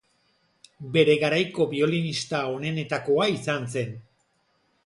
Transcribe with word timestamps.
Bere 0.95 1.17
garaiko 1.25 1.67
biolinista 1.75 2.41
onenetakoa 2.57 3.29
izan 3.37 3.73
zen. 3.75 3.97